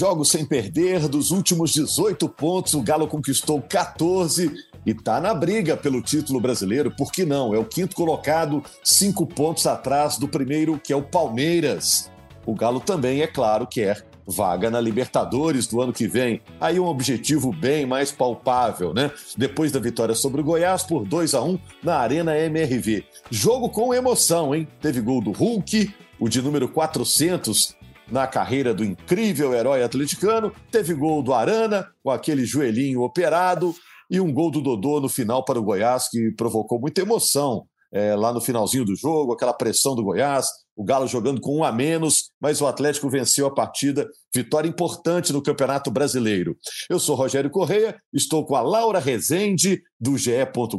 [0.00, 4.50] Jogos sem perder, dos últimos 18 pontos, o Galo conquistou 14
[4.86, 6.90] e está na briga pelo título brasileiro.
[6.90, 7.54] Por que não?
[7.54, 12.10] É o quinto colocado, cinco pontos atrás do primeiro, que é o Palmeiras.
[12.46, 16.40] O Galo também, é claro, quer vaga na Libertadores do ano que vem.
[16.58, 19.10] Aí um objetivo bem mais palpável, né?
[19.36, 23.04] Depois da vitória sobre o Goiás por 2 a 1 na Arena MRV.
[23.30, 24.66] Jogo com emoção, hein?
[24.80, 27.78] Teve gol do Hulk, o de número 400
[28.10, 30.52] na carreira do incrível herói atleticano.
[30.70, 33.74] Teve gol do Arana, com aquele joelhinho operado,
[34.10, 38.14] e um gol do Dodô no final para o Goiás, que provocou muita emoção é,
[38.14, 41.72] lá no finalzinho do jogo, aquela pressão do Goiás, o Galo jogando com um a
[41.72, 44.08] menos, mas o Atlético venceu a partida.
[44.34, 46.56] Vitória importante no Campeonato Brasileiro.
[46.88, 50.30] Eu sou Rogério Correia, estou com a Laura Rezende, do GE.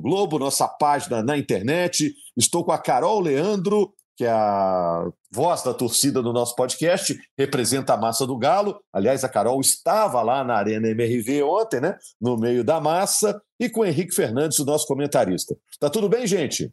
[0.02, 2.14] Globo, nossa página na internet.
[2.36, 7.98] Estou com a Carol Leandro, que a voz da torcida do nosso podcast, representa a
[7.98, 8.80] massa do Galo.
[8.94, 11.98] Aliás, a Carol estava lá na Arena MRV ontem, né?
[12.22, 15.58] No meio da massa, e com o Henrique Fernandes, o nosso comentarista.
[15.80, 16.72] Tá tudo bem, gente?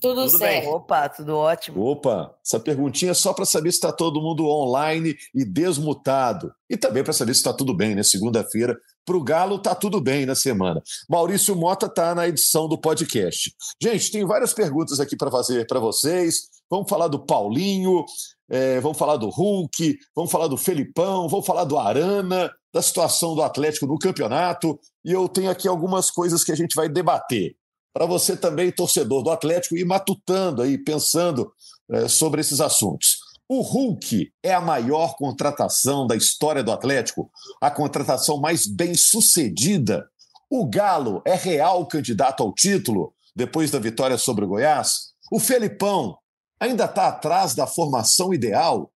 [0.00, 0.64] Tudo, tudo certo.
[0.64, 0.74] Bem.
[0.74, 1.82] Opa, tudo ótimo.
[1.82, 6.52] Opa, essa perguntinha é só para saber se está todo mundo online e desmutado.
[6.68, 8.02] E também para saber se está tudo bem, né?
[8.02, 10.82] Segunda-feira, para o Galo tá tudo bem na semana.
[11.08, 13.52] Maurício Mota está na edição do podcast.
[13.80, 16.48] Gente, tem várias perguntas aqui para fazer para vocês.
[16.68, 18.04] Vamos falar do Paulinho,
[18.50, 23.36] é, vamos falar do Hulk, vamos falar do Felipão, vamos falar do Arana, da situação
[23.36, 24.78] do Atlético no campeonato.
[25.04, 27.56] E eu tenho aqui algumas coisas que a gente vai debater
[27.96, 31.50] para você também, torcedor do Atlético, ir matutando aí, pensando
[31.90, 33.20] é, sobre esses assuntos.
[33.48, 40.06] O Hulk é a maior contratação da história do Atlético, a contratação mais bem sucedida.
[40.50, 45.12] O Galo é real candidato ao título depois da vitória sobre o Goiás.
[45.32, 46.18] O Felipão
[46.60, 48.92] ainda está atrás da formação ideal.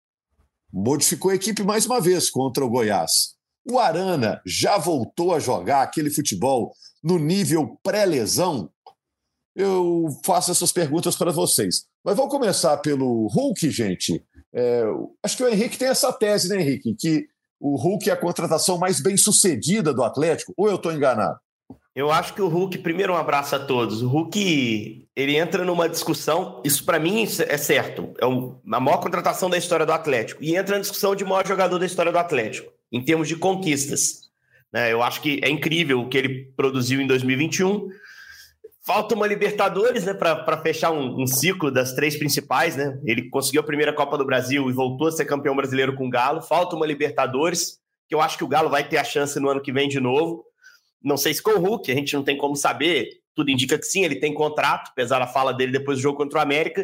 [0.73, 3.33] Modificou a equipe mais uma vez contra o Goiás.
[3.65, 8.69] O Arana já voltou a jogar aquele futebol no nível pré-lesão
[9.59, 11.83] eu faço essas perguntas para vocês.
[12.03, 14.23] Mas vamos começar pelo Hulk, gente.
[14.53, 14.83] É,
[15.21, 16.95] acho que o Henrique tem essa tese, né, Henrique?
[16.97, 17.27] Que
[17.59, 21.37] o Hulk é a contratação mais bem sucedida do Atlético, ou eu estou enganado?
[21.93, 24.01] Eu acho que o Hulk, primeiro um abraço a todos.
[24.01, 29.49] O Hulk, ele entra numa discussão, isso para mim é certo, é a maior contratação
[29.49, 32.71] da história do Atlético, e entra na discussão de maior jogador da história do Atlético,
[32.89, 34.29] em termos de conquistas.
[34.71, 34.93] Né?
[34.93, 37.89] Eu acho que é incrível o que ele produziu em 2021,
[38.89, 42.99] Falta uma Libertadores, né, para fechar um, um, ciclo das três principais, né?
[43.05, 46.09] Ele conseguiu a primeira Copa do Brasil e voltou a ser campeão brasileiro com o
[46.09, 46.41] Galo.
[46.41, 47.77] Falta uma Libertadores,
[48.07, 49.99] que eu acho que o Galo vai ter a chance no ano que vem de
[49.99, 50.43] novo.
[51.03, 53.09] Não sei se com o Hulk, a gente não tem como saber.
[53.35, 56.39] Tudo indica que sim, ele tem contrato, apesar da fala dele depois do jogo contra
[56.39, 56.83] o América.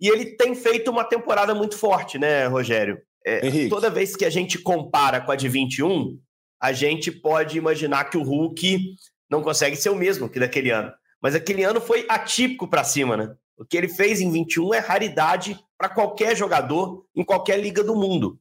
[0.00, 3.00] E ele tem feito uma temporada muito forte, né, Rogério?
[3.24, 6.18] É, toda vez que a gente compara com a de 21,
[6.60, 8.96] a gente pode imaginar que o Hulk
[9.30, 10.90] não consegue ser o mesmo que daquele ano.
[11.20, 13.34] Mas aquele ano foi atípico para cima, né?
[13.56, 17.96] O que ele fez em 21 é raridade para qualquer jogador em qualquer liga do
[17.96, 18.38] mundo.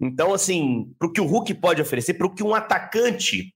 [0.00, 3.54] Então, assim, para o que o Hulk pode oferecer, para o que um atacante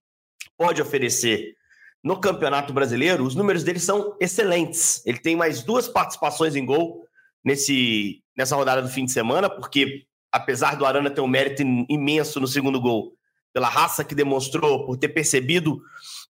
[0.57, 1.55] pode oferecer
[2.03, 5.05] no Campeonato Brasileiro, os números dele são excelentes.
[5.05, 7.05] Ele tem mais duas participações em gol
[7.45, 12.41] nesse, nessa rodada do fim de semana, porque apesar do Arana ter um mérito imenso
[12.41, 13.17] no segundo gol,
[13.53, 15.81] pela raça que demonstrou, por ter percebido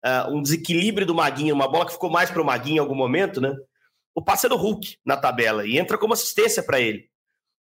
[0.05, 2.95] uh, um desequilíbrio do Maguinho, uma bola que ficou mais para o Maguinho em algum
[2.95, 3.55] momento, né?
[4.15, 7.09] O passe é do Hulk na tabela e entra como assistência para ele.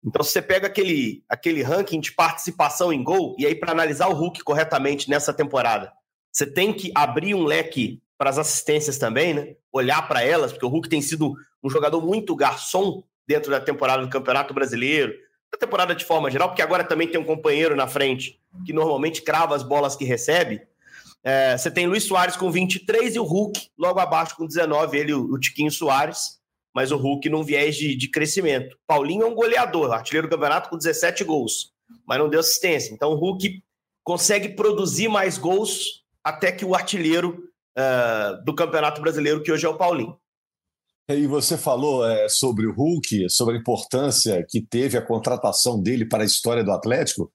[0.03, 4.07] Então, se você pega aquele, aquele ranking de participação em gol, e aí para analisar
[4.07, 5.91] o Hulk corretamente nessa temporada,
[6.31, 9.55] você tem que abrir um leque para as assistências também, né?
[9.71, 14.01] Olhar para elas, porque o Hulk tem sido um jogador muito garçom dentro da temporada
[14.01, 15.13] do Campeonato Brasileiro,
[15.51, 19.21] da temporada de forma geral, porque agora também tem um companheiro na frente que normalmente
[19.21, 20.61] crava as bolas que recebe.
[21.23, 25.13] É, você tem Luiz Soares com 23 e o Hulk logo abaixo com 19, ele,
[25.13, 26.39] o, o Tiquinho Soares,
[26.73, 28.77] mas o Hulk num viés de, de crescimento.
[28.87, 31.71] Paulinho é um goleador, artilheiro do campeonato com 17 gols,
[32.07, 32.93] mas não deu assistência.
[32.93, 33.61] Então o Hulk
[34.03, 37.43] consegue produzir mais gols até que o artilheiro
[37.77, 40.17] uh, do Campeonato Brasileiro, que hoje é o Paulinho.
[41.09, 46.05] E você falou é, sobre o Hulk, sobre a importância que teve a contratação dele
[46.05, 47.31] para a história do Atlético,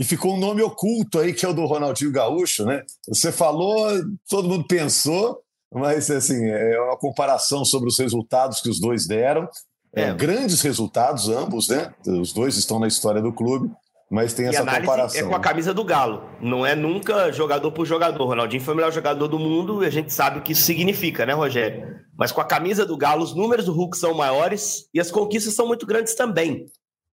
[0.00, 2.82] e ficou um nome oculto aí, que é o do Ronaldinho Gaúcho, né?
[3.06, 3.86] Você falou,
[4.26, 9.46] todo mundo pensou, mas assim, é uma comparação sobre os resultados que os dois deram.
[9.94, 10.04] É.
[10.04, 11.92] É, grandes resultados, ambos, né?
[12.06, 13.70] Os dois estão na história do clube.
[14.10, 15.20] Mas tem e essa comparação.
[15.20, 16.24] É com a camisa do Galo.
[16.40, 18.24] Não é nunca jogador por jogador.
[18.24, 21.26] Ronaldinho foi o melhor jogador do mundo e a gente sabe o que isso significa,
[21.26, 22.00] né, Rogério?
[22.18, 25.54] Mas com a camisa do Galo, os números do Hulk são maiores e as conquistas
[25.54, 26.64] são muito grandes também.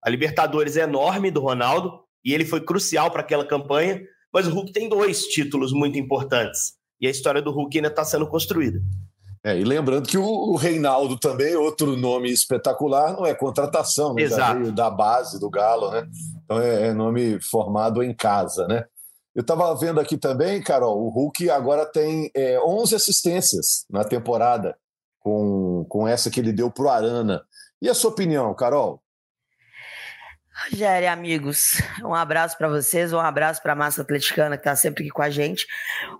[0.02, 4.02] A Libertadores é enorme do Ronaldo e ele foi crucial para aquela campanha.
[4.34, 6.74] Mas o Hulk tem dois títulos muito importantes.
[7.00, 8.82] E a história do Hulk ainda está sendo construída.
[9.42, 14.24] É, e lembrando que o, o, Reinaldo também, outro nome espetacular, não é contratação, né?
[14.24, 14.74] Exato.
[14.74, 16.06] Da base do Galo, né?
[16.44, 18.84] Então é, é nome formado em casa, né?
[19.34, 24.76] Eu estava vendo aqui também, Carol, o Hulk agora tem é, 11 assistências na temporada,
[25.20, 27.42] com, com essa que ele deu para o Arana.
[27.82, 29.02] E a sua opinião, Carol?
[30.60, 35.04] Rogério, amigos, um abraço para vocês, um abraço para a massa atleticana que está sempre
[35.04, 35.68] aqui com a gente.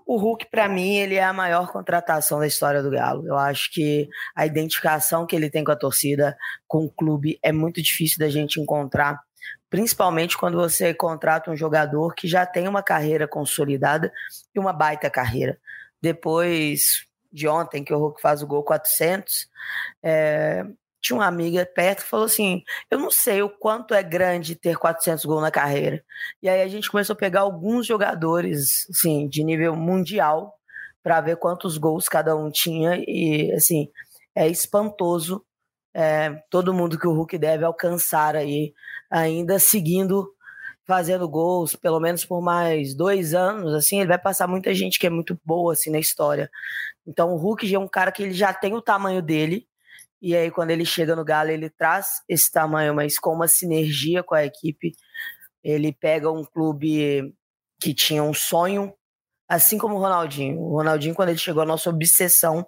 [0.06, 3.26] O Hulk, para mim, ele é a maior contratação da história do Galo.
[3.26, 6.36] Eu acho que a identificação que ele tem com a torcida,
[6.68, 9.18] com o clube, é muito difícil da gente encontrar,
[9.68, 14.12] principalmente quando você contrata um jogador que já tem uma carreira consolidada
[14.54, 15.58] e uma baita carreira.
[16.00, 19.48] Depois de ontem, que o Hulk faz o gol 400,
[20.00, 20.64] é,
[21.00, 24.76] tinha uma amiga perto que falou assim: Eu não sei o quanto é grande ter
[24.76, 26.04] 400 gols na carreira.
[26.42, 30.54] E aí a gente começou a pegar alguns jogadores, assim, de nível mundial,
[31.02, 32.96] para ver quantos gols cada um tinha.
[33.06, 33.88] E, assim,
[34.34, 35.44] é espantoso
[35.94, 38.72] é, todo mundo que o Hulk deve alcançar aí,
[39.10, 40.32] ainda seguindo
[40.86, 45.06] fazendo gols, pelo menos por mais dois anos, assim, ele vai passar muita gente que
[45.06, 46.50] é muito boa, assim, na história.
[47.06, 49.67] Então o Hulk já é um cara que ele já tem o tamanho dele,
[50.20, 54.22] e aí, quando ele chega no Galo, ele traz esse tamanho, mas com uma sinergia
[54.22, 54.92] com a equipe.
[55.62, 57.34] Ele pega um clube
[57.80, 58.92] que tinha um sonho,
[59.48, 60.60] assim como o Ronaldinho.
[60.60, 62.66] O Ronaldinho, quando ele chegou, a nossa obsessão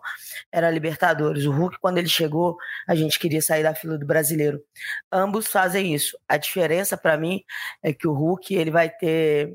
[0.53, 1.45] era a Libertadores.
[1.45, 2.57] O Hulk, quando ele chegou,
[2.89, 4.61] a gente queria sair da fila do brasileiro.
[5.13, 6.17] Ambos fazem isso.
[6.29, 7.43] A diferença para mim
[7.83, 9.53] é que o Hulk ele vai ter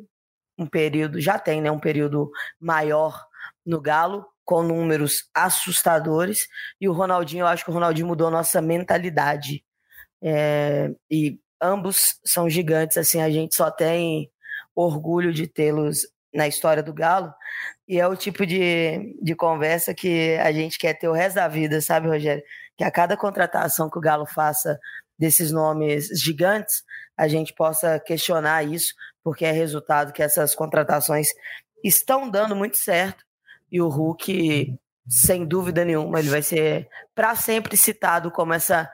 [0.57, 3.25] um período, já tem, né, um período maior
[3.65, 6.47] no Galo, com números assustadores.
[6.79, 9.65] E o Ronaldinho, eu acho que o Ronaldinho mudou nossa mentalidade.
[10.23, 14.31] É, e ambos são gigantes, assim, a gente só tem
[14.75, 16.01] orgulho de tê-los
[16.33, 17.33] na história do Galo.
[17.87, 21.47] E é o tipo de, de conversa que a gente quer ter o resto da
[21.47, 22.43] vida, sabe, Rogério?
[22.77, 24.79] Que a cada contratação que o Galo faça
[25.17, 26.83] desses nomes gigantes,
[27.17, 28.93] a gente possa questionar isso,
[29.23, 31.29] porque é resultado que essas contratações
[31.83, 33.23] estão dando muito certo
[33.71, 34.73] e o Hulk,
[35.07, 38.89] sem dúvida nenhuma, ele vai ser para sempre citado como essa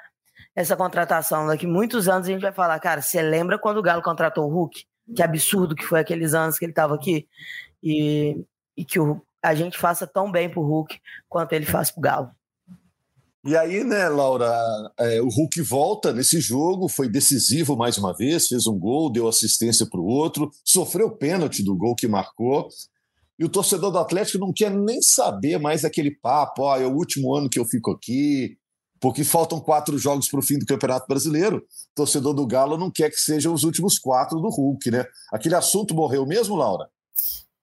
[0.56, 1.48] essa contratação.
[1.48, 4.54] Daqui muitos anos a gente vai falar, cara, você lembra quando o Galo contratou o
[4.54, 4.86] Hulk?
[5.16, 7.28] Que absurdo que foi aqueles anos que ele estava aqui.
[7.82, 8.44] E,
[8.76, 12.32] e que o, a gente faça tão bem pro Hulk quanto ele faz pro Galo.
[13.44, 14.54] E aí, né, Laura,
[15.00, 19.28] é, o Hulk volta nesse jogo, foi decisivo mais uma vez, fez um gol, deu
[19.28, 22.70] assistência para o outro, sofreu pênalti do gol que marcou,
[23.40, 26.94] e o torcedor do Atlético não quer nem saber mais daquele papo, ó, é o
[26.94, 28.58] último ano que eu fico aqui,
[29.00, 31.58] porque faltam quatro jogos para o fim do Campeonato Brasileiro.
[31.58, 35.06] O torcedor do Galo não quer que sejam os últimos quatro do Hulk, né?
[35.34, 36.88] Aquele assunto morreu mesmo, Laura?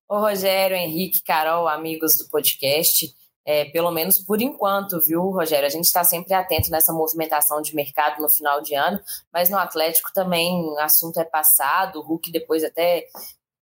[0.09, 3.15] Ô, Rogério, Henrique, Carol, amigos do podcast,
[3.47, 5.67] é, pelo menos por enquanto, viu, Rogério?
[5.67, 9.01] A gente está sempre atento nessa movimentação de mercado no final de ano,
[9.33, 12.01] mas no Atlético também o assunto é passado.
[12.01, 13.05] O Hulk depois até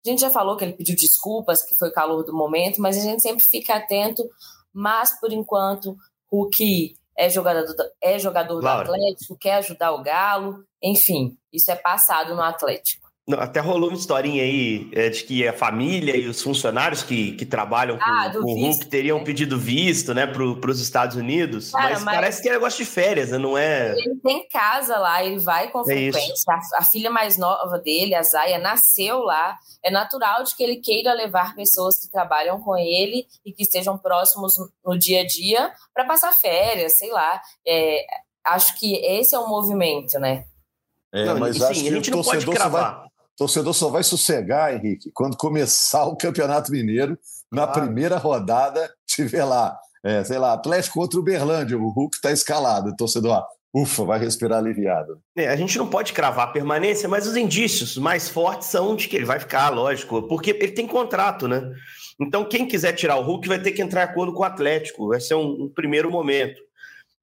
[0.10, 2.98] a gente já falou que ele pediu desculpas, que foi o calor do momento, mas
[2.98, 4.24] a gente sempre fica atento.
[4.74, 5.96] Mas, por enquanto,
[6.32, 11.76] Hulk é jogador, do, é jogador do Atlético, quer ajudar o Galo, enfim, isso é
[11.76, 13.05] passado no Atlético.
[13.40, 17.44] Até rolou uma historinha aí é, de que a família e os funcionários que, que
[17.44, 19.24] trabalham com, ah, com o Hulk teriam né?
[19.24, 22.90] pedido visto né, para os Estados Unidos, Cara, mas, mas, parece que é negócio de
[22.90, 23.94] férias, né, não é?
[23.98, 26.54] Ele tem casa lá, ele vai com é frequência.
[26.54, 29.58] A, a, filha mais nova dele, a Zaya, nasceu lá.
[29.84, 33.98] É natural de que ele queira levar pessoas que trabalham com ele e que estejam
[33.98, 37.42] próximos no, no dia a dia para passar férias, sei lá.
[37.68, 38.06] É,
[38.46, 40.46] acho que esse é o movimento, né?
[41.12, 43.00] É, não, mas sim, acho que a gente o torcedor não pode cravar.
[43.00, 47.18] Vai torcedor só vai sossegar, Henrique, quando começar o Campeonato Mineiro,
[47.52, 52.32] na primeira rodada, tiver lá, é, sei lá, Atlético contra o Berlândia, o Hulk está
[52.32, 55.20] escalado, o torcedor, ufa, vai respirar aliviado.
[55.36, 59.08] É, a gente não pode cravar a permanência, mas os indícios mais fortes são de
[59.08, 61.62] que ele vai ficar, lógico, porque ele tem contrato, né?
[62.20, 65.10] Então, quem quiser tirar o Hulk vai ter que entrar em acordo com o Atlético,
[65.10, 66.62] vai ser um, um primeiro momento.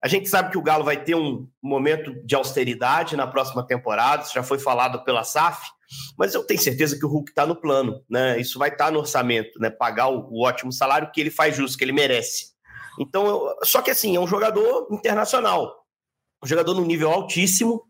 [0.05, 4.25] A gente sabe que o Galo vai ter um momento de austeridade na próxima temporada,
[4.25, 5.63] isso já foi falado pela SAF,
[6.19, 8.41] mas eu tenho certeza que o Hulk está no plano, né?
[8.41, 9.71] Isso vai estar tá no orçamento, né?
[9.71, 12.53] Pagar o, o, ótimo salário que ele faz justo, que ele merece.
[13.01, 15.85] Então, eu, só que assim, é um jogador internacional,
[16.43, 17.83] um jogador num nível altíssimo,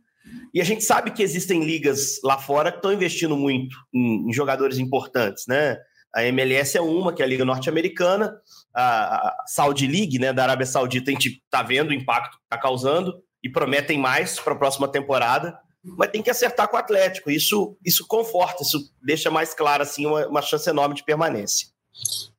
[0.54, 4.32] e a gente sabe que existem ligas lá fora que estão investindo muito em, em
[4.32, 5.76] jogadores importantes, né?
[6.14, 8.36] A MLS é uma, que é a Liga Norte-Americana,
[8.74, 12.58] a Saudi League, né, da Arábia Saudita, a gente está vendo o impacto que está
[12.58, 17.30] causando e prometem mais para a próxima temporada, mas tem que acertar com o Atlético.
[17.30, 21.68] Isso, isso conforta, isso deixa mais claro assim, uma, uma chance enorme de permanência.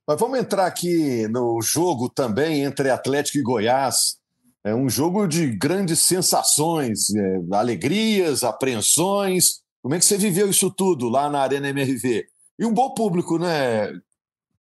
[0.08, 4.18] Mas vamos entrar aqui no jogo também entre Atlético e Goiás.
[4.64, 9.62] É um jogo de grandes sensações, é, alegrias, apreensões.
[9.82, 12.26] Como é que você viveu isso tudo lá na Arena MRV?
[12.60, 13.92] E um bom público, né,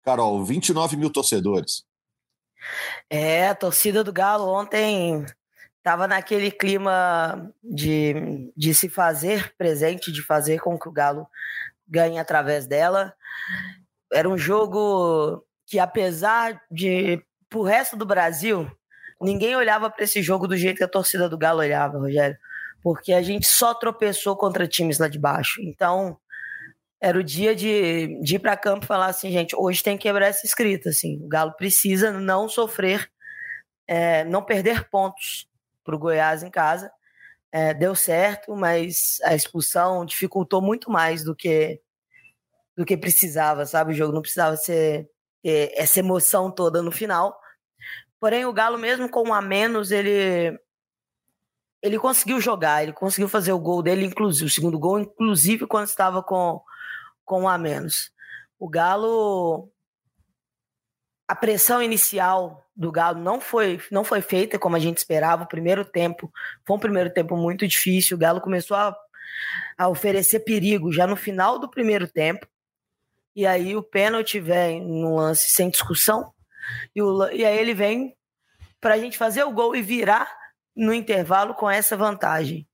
[0.02, 0.42] Carol?
[0.44, 1.84] 29 mil torcedores.
[3.08, 5.24] É, a torcida do Galo ontem
[5.80, 11.26] estava naquele clima de, de se fazer presente, de fazer com que o Galo
[11.88, 13.14] ganhe através dela.
[14.12, 18.70] Era um jogo que, apesar de, pro resto do Brasil,
[19.20, 22.36] ninguém olhava para esse jogo do jeito que a torcida do Galo olhava, Rogério.
[22.82, 25.62] Porque a gente só tropeçou contra times lá de baixo.
[25.62, 26.18] Então,
[27.00, 30.02] era o dia de, de ir para campo e falar assim, gente, hoje tem que
[30.02, 33.10] quebrar essa escrita, assim, o Galo precisa não sofrer,
[33.88, 35.49] é, não perder pontos
[35.84, 36.90] para o Goiás em casa.
[37.52, 41.80] É, deu certo, mas a expulsão dificultou muito mais do que
[42.76, 43.92] do que precisava, sabe?
[43.92, 45.10] O jogo não precisava ser
[45.44, 47.38] essa emoção toda no final.
[48.18, 50.58] Porém, o Galo, mesmo com um a menos, ele
[51.82, 55.86] ele conseguiu jogar, ele conseguiu fazer o gol dele, inclusive o segundo gol, inclusive quando
[55.86, 56.62] estava com
[57.24, 58.12] com um a menos.
[58.58, 59.70] O Galo
[61.30, 65.44] a pressão inicial do Galo não foi, não foi feita como a gente esperava.
[65.44, 66.28] O primeiro tempo
[66.66, 68.16] foi um primeiro tempo muito difícil.
[68.16, 68.96] O Galo começou a,
[69.78, 72.48] a oferecer perigo já no final do primeiro tempo.
[73.36, 76.32] E aí o pênalti vem no lance sem discussão.
[76.96, 78.16] E, o, e aí ele vem
[78.80, 80.36] para a gente fazer o gol e virar
[80.74, 82.66] no intervalo com essa vantagem.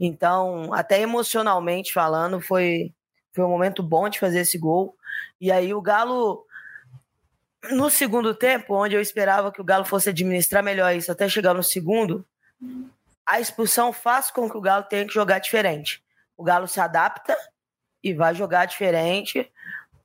[0.00, 2.90] Então, até emocionalmente falando, foi,
[3.34, 4.96] foi um momento bom de fazer esse gol.
[5.38, 6.46] E aí o Galo,
[7.70, 11.54] no segundo tempo, onde eu esperava que o Galo fosse administrar melhor isso até chegar
[11.54, 12.24] no segundo,
[13.26, 16.02] a expulsão faz com que o Galo tenha que jogar diferente.
[16.36, 17.36] O Galo se adapta
[18.02, 19.50] e vai jogar diferente.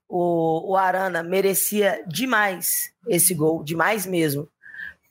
[0.10, 4.50] O, o Arana merecia demais esse gol, demais mesmo,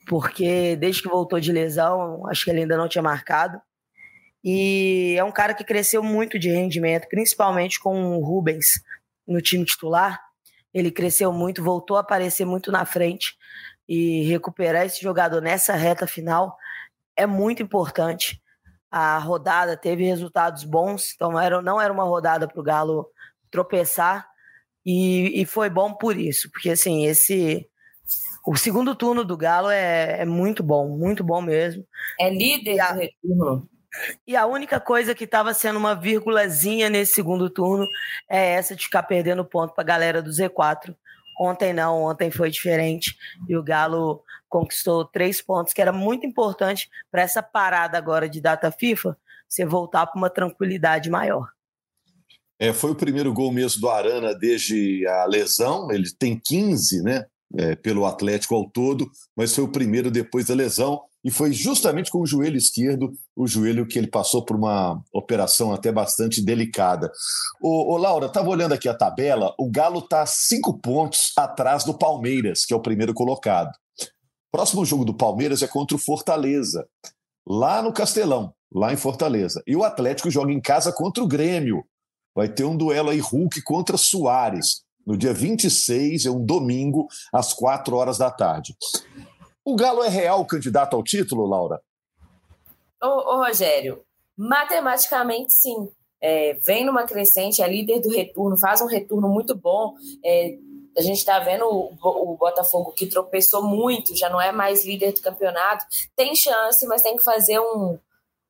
[0.07, 3.59] porque desde que voltou de lesão, acho que ele ainda não tinha marcado.
[4.43, 8.83] E é um cara que cresceu muito de rendimento, principalmente com o Rubens
[9.25, 10.21] no time titular.
[10.73, 13.35] Ele cresceu muito, voltou a aparecer muito na frente.
[13.87, 16.57] E recuperar esse jogador nessa reta final
[17.17, 18.41] é muito importante.
[18.89, 23.07] A rodada teve resultados bons, então era, não era uma rodada para o Galo
[23.51, 24.27] tropeçar.
[24.85, 27.67] E, e, foi bom por isso, porque assim, esse.
[28.45, 31.85] O segundo turno do Galo é, é muito bom, muito bom mesmo.
[32.19, 33.69] É líder a, do retorno.
[34.27, 37.87] E a única coisa que estava sendo uma vírgulazinha nesse segundo turno
[38.29, 40.95] é essa de ficar perdendo ponto para a galera do Z4.
[41.39, 43.15] Ontem não, ontem foi diferente
[43.47, 48.39] e o Galo conquistou três pontos, que era muito importante para essa parada agora de
[48.39, 49.17] data FIFA,
[49.49, 51.49] você voltar para uma tranquilidade maior.
[52.59, 57.25] É, foi o primeiro gol mesmo do Arana desde a lesão, ele tem 15, né?
[57.55, 62.11] É, pelo Atlético ao todo, mas foi o primeiro depois da lesão e foi justamente
[62.11, 67.09] com o joelho esquerdo, o joelho que ele passou por uma operação até bastante delicada.
[67.61, 71.93] Ô, ô Laura, estava olhando aqui a tabela, o Galo está cinco pontos atrás do
[71.93, 73.71] Palmeiras, que é o primeiro colocado.
[74.51, 76.85] Próximo jogo do Palmeiras é contra o Fortaleza,
[77.47, 79.63] lá no Castelão, lá em Fortaleza.
[79.65, 81.85] E o Atlético joga em casa contra o Grêmio.
[82.35, 84.83] Vai ter um duelo aí Hulk contra Soares.
[85.05, 88.75] No dia 26, é um domingo, às quatro horas da tarde.
[89.65, 91.81] O Galo é real candidato ao título, Laura?
[93.01, 94.03] Ô, ô Rogério,
[94.37, 95.89] matematicamente sim.
[96.21, 99.93] É, vem numa crescente, é líder do retorno, faz um retorno muito bom.
[100.23, 100.57] É,
[100.97, 105.11] a gente está vendo o, o, Botafogo que tropeçou muito, já não é mais líder
[105.11, 105.85] do campeonato.
[106.15, 107.97] Tem chance, mas tem que fazer um,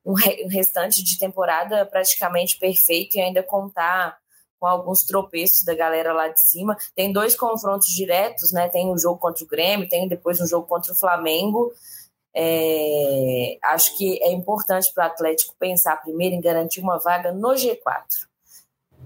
[0.04, 4.18] um, re, um restante de temporada praticamente perfeito e ainda contar
[4.64, 6.74] com alguns tropeços da galera lá de cima.
[6.96, 8.66] Tem dois confrontos diretos, né?
[8.66, 11.70] Tem um jogo contra o Grêmio, tem depois um jogo contra o Flamengo.
[12.34, 17.50] É, acho que é importante para o Atlético pensar primeiro em garantir uma vaga no
[17.50, 17.76] G4.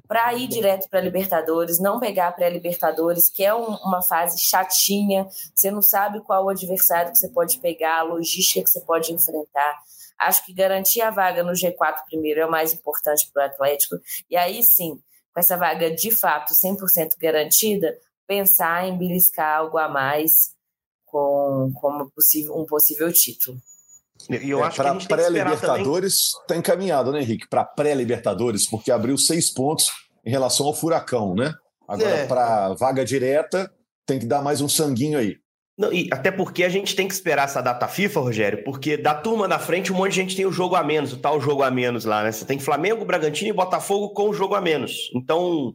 [0.07, 4.01] para ir direto para a Libertadores, não pegar para a Libertadores, que é um, uma
[4.01, 8.71] fase chatinha, você não sabe qual o adversário que você pode pegar, a logística que
[8.71, 9.83] você pode enfrentar.
[10.19, 13.97] Acho que garantir a vaga no G4 primeiro é o mais importante para o Atlético.
[14.31, 15.01] E aí sim,
[15.39, 20.51] com essa vaga de fato 100% garantida, pensar em beliscar algo a mais
[21.07, 23.57] com, como possível, um possível título.
[24.29, 27.49] E eu é, acho para pré-Libertadores está encaminhado, né, Henrique?
[27.49, 29.89] Para pré-Libertadores, porque abriu seis pontos
[30.27, 31.55] em relação ao Furacão, né?
[31.87, 32.27] Agora, é.
[32.27, 33.73] para vaga direta,
[34.05, 35.37] tem que dar mais um sanguinho aí.
[35.79, 39.15] Não, e até porque a gente tem que esperar essa data FIFA, Rogério, porque da
[39.15, 41.63] turma da frente um monte de gente tem o jogo a menos, o tal jogo
[41.63, 42.33] a menos lá, né?
[42.33, 45.09] Você tem Flamengo, Bragantino e Botafogo com o jogo a menos.
[45.15, 45.73] Então,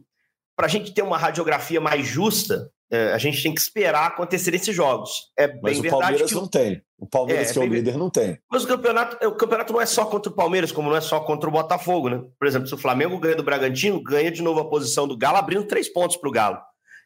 [0.54, 4.54] para a gente ter uma radiografia mais justa, é, a gente tem que esperar acontecer
[4.54, 5.10] esses jogos.
[5.38, 6.82] É bem Mas o verdade Palmeiras que não tem.
[6.98, 8.38] O Palmeiras, é, que é o líder, não tem.
[8.50, 11.18] Mas o campeonato, o campeonato não é só contra o Palmeiras, como não é só
[11.20, 12.22] contra o Botafogo, né?
[12.38, 15.38] Por exemplo, se o Flamengo ganha do Bragantino, ganha de novo a posição do Galo,
[15.38, 16.58] abrindo três pontos para o Galo.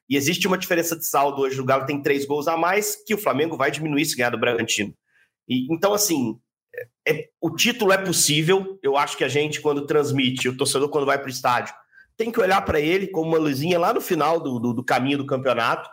[0.09, 1.61] E existe uma diferença de saldo hoje.
[1.61, 4.39] O Galo tem três gols a mais, que o Flamengo vai diminuir se ganhar do
[4.39, 4.95] Bragantino.
[5.49, 6.39] E, então, assim,
[7.07, 8.79] é, o título é possível.
[8.83, 11.75] Eu acho que a gente, quando transmite, o torcedor, quando vai para o estádio,
[12.17, 15.19] tem que olhar para ele como uma luzinha lá no final do, do, do caminho
[15.19, 15.89] do campeonato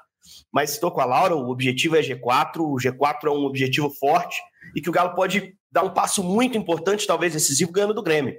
[0.51, 4.41] mas estou com a Laura, o objetivo é G4, o G4 é um objetivo forte
[4.75, 8.35] e que o Galo pode dar um passo muito importante, talvez decisivo, ganhando do Grêmio.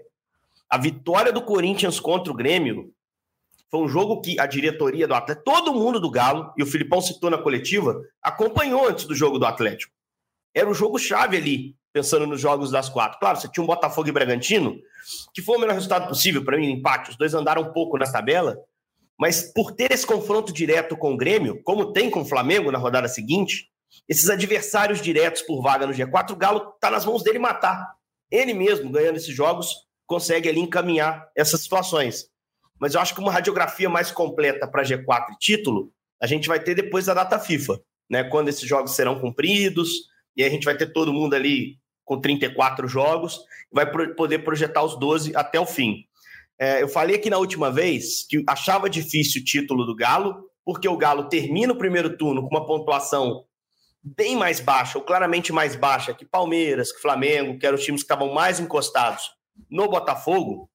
[0.69, 2.93] A vitória do Corinthians contra o Grêmio
[3.77, 7.03] foi um jogo que a diretoria do Atlético, todo mundo do Galo, e o Filipão
[7.03, 9.93] citou na coletiva, acompanhou antes do jogo do Atlético.
[10.55, 13.19] Era o jogo chave ali, pensando nos jogos das quatro.
[13.19, 14.79] Claro, você tinha um Botafogo e Bragantino,
[15.35, 17.11] que foi o melhor resultado possível para mim, empate.
[17.11, 18.57] Os dois andaram um pouco na tabela,
[19.21, 22.79] mas por ter esse confronto direto com o Grêmio, como tem com o Flamengo na
[22.79, 23.69] rodada seguinte,
[24.09, 27.95] esses adversários diretos por vaga no G4, o Galo está nas mãos dele matar.
[28.31, 29.75] Ele mesmo, ganhando esses jogos,
[30.07, 32.31] consegue ali encaminhar essas situações.
[32.81, 36.61] Mas eu acho que uma radiografia mais completa para G4 e título, a gente vai
[36.61, 37.81] ter depois da data FIFA,
[38.11, 38.25] né?
[38.25, 39.91] Quando esses jogos serão cumpridos,
[40.37, 43.41] e a gente vai ter todo mundo ali com 34 jogos,
[43.73, 46.05] vai poder projetar os 12 até o fim.
[46.59, 50.89] É, eu falei aqui na última vez que achava difícil o título do Galo, porque
[50.89, 53.45] o Galo termina o primeiro turno com uma pontuação
[54.03, 58.03] bem mais baixa, ou claramente mais baixa que Palmeiras, que Flamengo, que eram os times
[58.03, 59.33] que estavam mais encostados
[59.69, 60.71] no Botafogo.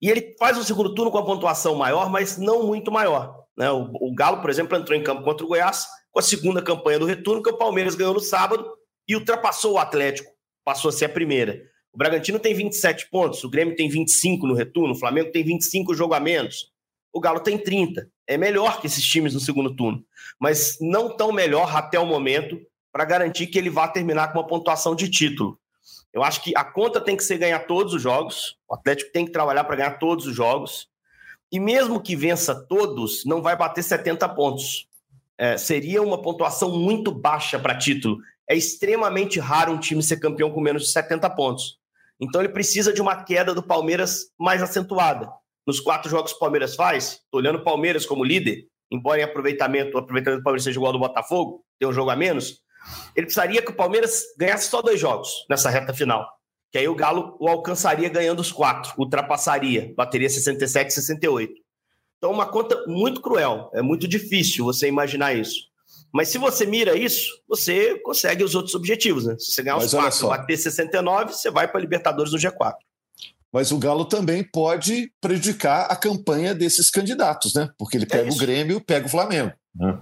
[0.00, 3.44] E ele faz o segundo turno com a pontuação maior, mas não muito maior.
[3.56, 3.70] Né?
[3.70, 6.98] O, o Galo, por exemplo, entrou em campo contra o Goiás com a segunda campanha
[6.98, 8.66] do retorno, que o Palmeiras ganhou no sábado
[9.06, 10.30] e ultrapassou o Atlético,
[10.64, 11.62] passou a ser a primeira.
[11.92, 15.94] O Bragantino tem 27 pontos, o Grêmio tem 25 no retorno, o Flamengo tem 25
[15.94, 16.72] jogo a menos.
[17.12, 18.08] O Galo tem 30.
[18.26, 20.04] É melhor que esses times no segundo turno,
[20.40, 22.60] mas não tão melhor até o momento
[22.92, 25.59] para garantir que ele vá terminar com uma pontuação de título.
[26.12, 29.24] Eu acho que a conta tem que ser ganhar todos os jogos, o Atlético tem
[29.24, 30.88] que trabalhar para ganhar todos os jogos,
[31.52, 34.86] e mesmo que vença todos, não vai bater 70 pontos.
[35.38, 38.18] É, seria uma pontuação muito baixa para título.
[38.48, 41.78] É extremamente raro um time ser campeão com menos de 70 pontos.
[42.20, 45.32] Então ele precisa de uma queda do Palmeiras mais acentuada.
[45.66, 49.96] Nos quatro jogos que o Palmeiras faz, olhando o Palmeiras como líder, embora em aproveitamento,
[49.96, 52.60] o aproveitamento do Palmeiras seja igual ao do Botafogo, tem um jogo a menos,
[53.14, 56.26] ele precisaria que o Palmeiras ganhasse só dois jogos nessa reta final.
[56.70, 61.52] Que aí o Galo o alcançaria ganhando os quatro, ultrapassaria, bateria 67 68.
[62.18, 65.70] Então, uma conta muito cruel, é muito difícil você imaginar isso.
[66.12, 69.36] Mas se você mira isso, você consegue os outros objetivos, né?
[69.38, 72.74] Se você ganhar os quatro, bater 69, você vai para a Libertadores no G4.
[73.52, 77.68] Mas o Galo também pode prejudicar a campanha desses candidatos, né?
[77.78, 79.52] Porque ele é pega é o Grêmio, pega o Flamengo.
[79.74, 79.98] Né?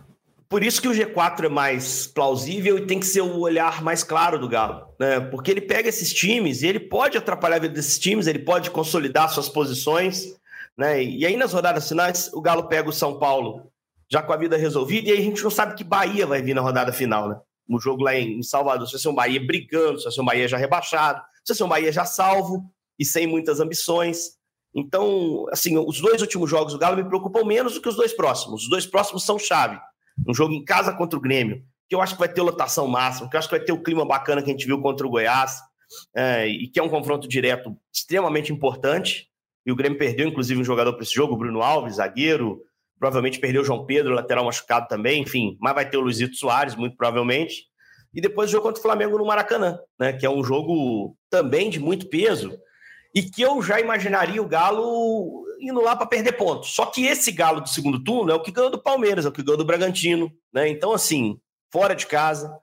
[0.48, 4.02] Por isso que o G4 é mais plausível e tem que ser o olhar mais
[4.02, 5.20] claro do Galo, né?
[5.20, 8.70] Porque ele pega esses times e ele pode atrapalhar a vida desses times, ele pode
[8.70, 10.24] consolidar suas posições,
[10.76, 11.04] né?
[11.04, 13.70] E aí nas rodadas finais, o Galo pega o São Paulo
[14.10, 16.54] já com a vida resolvida, e aí a gente não sabe que Bahia vai vir
[16.54, 17.36] na rodada final, né?
[17.68, 20.24] O jogo lá em Salvador, se vai ser um Bahia brigando, se vai ser um
[20.24, 22.64] Bahia já rebaixado, se vai ser um Bahia já salvo
[22.98, 24.38] e sem muitas ambições.
[24.74, 28.14] Então, assim, os dois últimos jogos do Galo me preocupam menos do que os dois
[28.14, 28.62] próximos.
[28.62, 29.78] Os dois próximos são chave.
[30.26, 33.28] Um jogo em casa contra o Grêmio, que eu acho que vai ter lotação máxima,
[33.28, 35.10] que eu acho que vai ter o clima bacana que a gente viu contra o
[35.10, 35.60] Goiás,
[36.14, 39.28] é, e que é um confronto direto extremamente importante.
[39.64, 42.62] E o Grêmio perdeu, inclusive, um jogador para esse jogo, o Bruno Alves, zagueiro,
[42.98, 46.74] Provavelmente perdeu o João Pedro, lateral machucado também, enfim, mas vai ter o Luizito Soares,
[46.74, 47.66] muito provavelmente.
[48.12, 50.12] E depois o jogo contra o Flamengo no Maracanã, né?
[50.12, 52.58] Que é um jogo também de muito peso
[53.14, 56.74] e que eu já imaginaria o Galo indo lá para perder pontos.
[56.74, 59.32] Só que esse Galo do segundo turno é o que ganhou do Palmeiras, é o
[59.32, 60.68] que ganhou do Bragantino, né?
[60.68, 61.40] Então, assim,
[61.72, 62.56] fora de casa.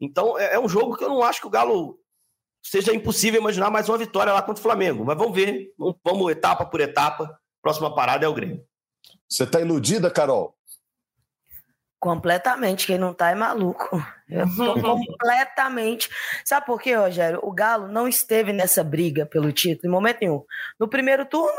[0.00, 1.98] Então, é, é um jogo que eu não acho que o Galo
[2.62, 5.04] seja impossível imaginar mais uma vitória lá contra o Flamengo.
[5.04, 5.72] Mas vamos ver,
[6.04, 8.64] vamos etapa por etapa Próxima parada é o Grêmio.
[9.28, 10.56] Você está iludida, Carol?
[12.00, 12.86] Completamente.
[12.86, 14.02] Quem não tá é maluco.
[14.28, 16.08] Eu tô completamente.
[16.44, 17.40] Sabe por quê, Rogério?
[17.42, 20.44] O Galo não esteve nessa briga pelo título em momento nenhum.
[20.78, 21.58] No primeiro turno,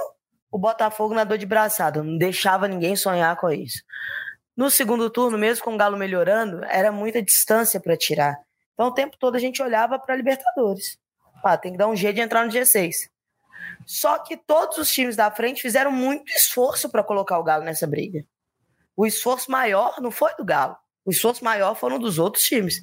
[0.51, 3.83] o Botafogo nadou de braçada, não deixava ninguém sonhar com isso.
[4.55, 8.35] No segundo turno, mesmo com o Galo melhorando, era muita distância para tirar.
[8.73, 10.97] Então o tempo todo a gente olhava para Libertadores.
[11.43, 13.09] Ah, tem que dar um jeito de entrar no G6.
[13.85, 17.87] Só que todos os times da frente fizeram muito esforço para colocar o Galo nessa
[17.87, 18.25] briga.
[18.95, 20.75] O esforço maior não foi do Galo.
[21.05, 22.81] O esforço maior foram dos outros times.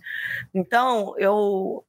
[0.54, 1.84] Então, eu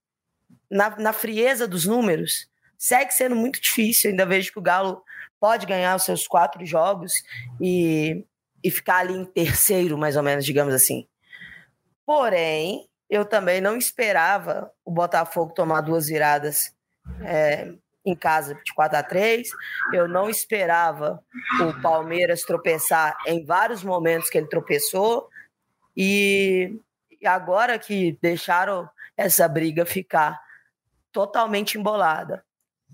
[0.69, 4.11] na, na frieza dos números, segue sendo muito difícil.
[4.11, 5.01] Ainda vejo que o Galo
[5.39, 7.13] pode ganhar os seus quatro jogos
[7.59, 8.25] e,
[8.63, 11.07] e ficar ali em terceiro, mais ou menos, digamos assim.
[12.05, 16.73] Porém, eu também não esperava o Botafogo tomar duas viradas
[17.21, 17.73] é,
[18.05, 19.49] em casa de 4 a 3
[19.93, 21.21] Eu não esperava
[21.61, 25.27] o Palmeiras tropeçar em vários momentos que ele tropeçou.
[25.95, 26.79] E
[27.25, 30.39] agora que deixaram essa briga ficar
[31.11, 32.45] totalmente embolada.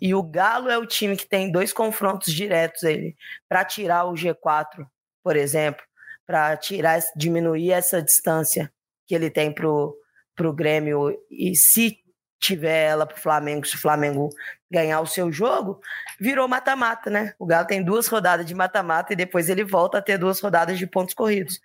[0.03, 3.15] E o Galo é o time que tem dois confrontos diretos ele
[3.47, 4.85] para tirar o G4,
[5.23, 5.81] por exemplo,
[6.27, 8.69] para tirar diminuir essa distância
[9.07, 9.97] que ele tem pro
[10.35, 11.99] pro Grêmio e se
[12.41, 14.27] tiver ela pro Flamengo, se o Flamengo
[14.69, 15.79] ganhar o seu jogo,
[16.19, 17.33] virou mata-mata, né?
[17.39, 20.77] O Galo tem duas rodadas de mata-mata e depois ele volta a ter duas rodadas
[20.77, 21.61] de pontos corridos.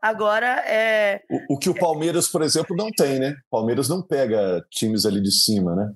[0.00, 1.22] Agora é.
[1.28, 3.34] O, o que o Palmeiras, por exemplo, não tem, né?
[3.48, 5.92] O Palmeiras não pega times ali de cima, né?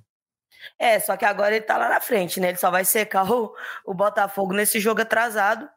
[0.78, 2.48] É, só que agora ele tá lá na frente, né?
[2.48, 5.68] Ele só vai secar o, o Botafogo nesse jogo atrasado.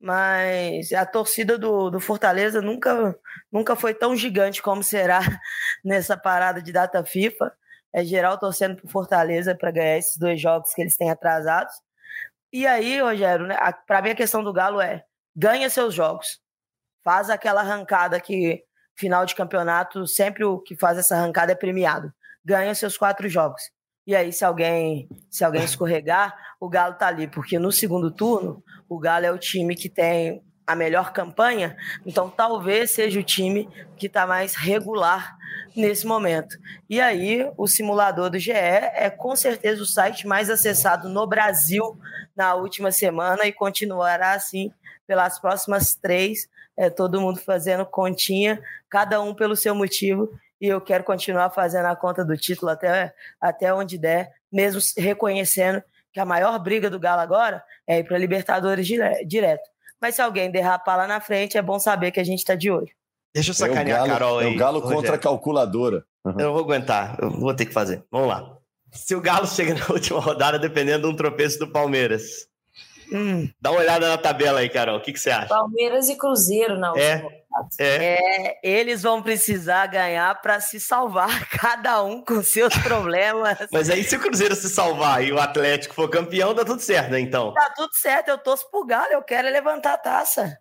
[0.00, 3.16] Mas a torcida do, do Fortaleza nunca,
[3.52, 5.20] nunca foi tão gigante como será
[5.84, 7.52] nessa parada de data FIFA
[7.92, 11.74] é geral torcendo pro Fortaleza para ganhar esses dois jogos que eles têm atrasados.
[12.52, 15.04] E aí, Rogério, né, para mim a questão do Galo é
[15.36, 16.40] ganha seus jogos.
[17.04, 18.64] Faz aquela arrancada que
[18.96, 22.12] final de campeonato, sempre o que faz essa arrancada é premiado.
[22.44, 23.62] Ganha seus quatro jogos.
[24.06, 28.62] E aí, se alguém, se alguém escorregar, o Galo tá ali, porque no segundo turno,
[28.88, 33.68] o Galo é o time que tem a melhor campanha, então talvez seja o time
[33.96, 35.36] que está mais regular
[35.76, 36.56] nesse momento.
[36.88, 41.98] E aí, o simulador do GE é com certeza o site mais acessado no Brasil
[42.36, 44.72] na última semana e continuará assim
[45.06, 46.48] pelas próximas três.
[46.74, 50.32] É, todo mundo fazendo continha, cada um pelo seu motivo,
[50.62, 55.82] e eu quero continuar fazendo a conta do título até, até onde der, mesmo reconhecendo
[56.12, 58.86] que a maior briga do Galo agora é ir para Libertadores
[59.26, 59.68] direto.
[60.00, 62.70] Mas se alguém derrapar lá na frente, é bom saber que a gente está de
[62.70, 62.88] olho.
[63.34, 64.46] Deixa eu sacanear é o galo, a Carol aí.
[64.46, 66.04] É o Galo contra a calculadora.
[66.24, 66.32] Uhum.
[66.32, 68.04] Eu não vou aguentar, eu vou ter que fazer.
[68.08, 68.56] Vamos lá.
[68.92, 72.46] Se o Galo chega na última rodada, dependendo de um tropeço do Palmeiras.
[73.12, 73.48] Hum.
[73.60, 74.98] Dá uma olhada na tabela aí, Carol.
[74.98, 75.48] O que, que você acha?
[75.48, 77.41] Palmeiras e Cruzeiro na última é.
[77.78, 78.14] É.
[78.14, 78.60] é.
[78.62, 83.58] eles vão precisar ganhar para se salvar, cada um com seus problemas.
[83.72, 87.10] Mas aí, se o Cruzeiro se salvar e o Atlético for campeão, dá tudo certo,
[87.10, 87.20] né?
[87.20, 87.52] Então.
[87.54, 90.58] Tá tudo certo, eu torço pro Galo, eu quero levantar a taça.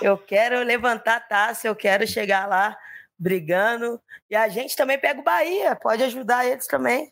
[0.00, 2.76] Eu quero levantar a taça, eu quero chegar lá
[3.18, 4.00] brigando.
[4.28, 7.10] E a gente também pega o Bahia, pode ajudar eles também.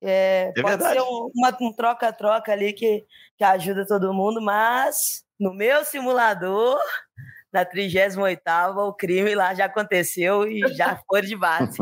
[0.00, 1.00] É, é pode verdade.
[1.00, 3.04] ser um troca-troca um ali que,
[3.36, 6.80] que ajuda todo mundo, mas no meu simulador
[7.52, 8.40] na 38
[8.76, 11.78] o crime lá já aconteceu e já foi de base.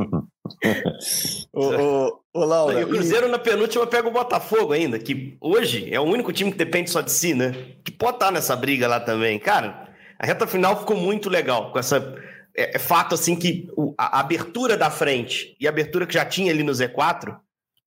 [1.52, 3.30] ô, ô, ô, Laura, e o Cruzeiro e...
[3.30, 7.00] na penúltima pega o Botafogo ainda, que hoje é o único time que depende só
[7.00, 7.52] de si, né?
[7.84, 9.38] Que pode estar nessa briga lá também.
[9.38, 12.14] Cara, a reta final ficou muito legal com essa.
[12.56, 16.24] É, é fato assim que a, a abertura da frente e a abertura que já
[16.24, 17.38] tinha ali no Z4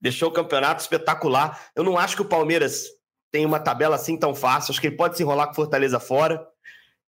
[0.02, 1.60] deixou o campeonato espetacular.
[1.76, 2.86] Eu não acho que o Palmeiras
[3.32, 4.72] tem uma tabela assim tão fácil.
[4.72, 6.46] Acho que ele pode se enrolar com Fortaleza fora.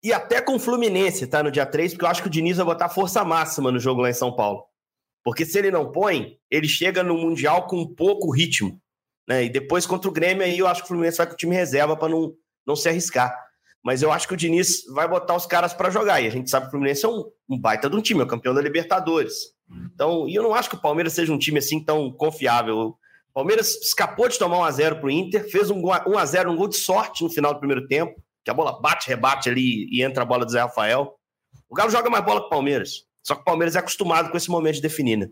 [0.05, 1.41] E até com o Fluminense, tá?
[1.41, 4.01] No dia 3, porque eu acho que o Diniz vai botar força máxima no jogo
[4.01, 4.63] lá em São Paulo.
[5.23, 8.79] Porque se ele não põe, ele chega no Mundial com pouco ritmo.
[9.27, 9.45] Né?
[9.45, 11.55] E depois contra o Grêmio, aí eu acho que o Fluminense vai com o time
[11.55, 12.35] reserva para não,
[12.67, 13.35] não se arriscar.
[13.83, 16.21] Mas eu acho que o Diniz vai botar os caras para jogar.
[16.21, 18.25] E a gente sabe que o Fluminense é um, um baita de um time, é
[18.25, 19.55] o campeão da Libertadores.
[19.91, 22.77] Então, e eu não acho que o Palmeiras seja um time assim tão confiável.
[22.77, 22.97] O
[23.33, 27.29] Palmeiras escapou de tomar 1x0 pro Inter, fez um 1x0, um gol de sorte no
[27.31, 30.51] final do primeiro tempo que a bola bate, rebate ali e entra a bola do
[30.51, 31.15] Zé Rafael.
[31.67, 33.03] O Galo joga mais bola que o Palmeiras.
[33.23, 35.29] Só que o Palmeiras é acostumado com esse momento de definir, né?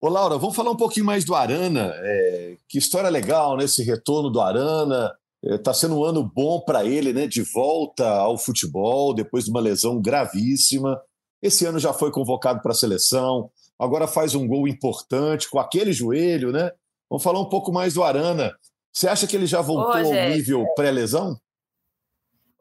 [0.00, 1.94] Ô, Laura, vamos falar um pouquinho mais do Arana.
[1.96, 3.64] É, que história legal, né?
[3.64, 5.14] Esse retorno do Arana.
[5.40, 7.28] Está é, sendo um ano bom para ele, né?
[7.28, 11.00] De volta ao futebol, depois de uma lesão gravíssima.
[11.40, 15.92] Esse ano já foi convocado para a seleção, agora faz um gol importante com aquele
[15.92, 16.72] joelho, né?
[17.08, 18.52] Vamos falar um pouco mais do Arana.
[18.92, 21.38] Você acha que ele já voltou Ô, ao nível pré-lesão?